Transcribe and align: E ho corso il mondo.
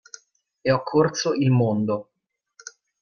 E 0.63 0.71
ho 0.71 0.81
corso 0.81 1.33
il 1.35 1.51
mondo. 1.51 2.13